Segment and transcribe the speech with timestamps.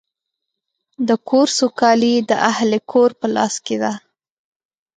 [1.07, 3.93] د کور سوکالي د اهلِ کور په لاس کې ده.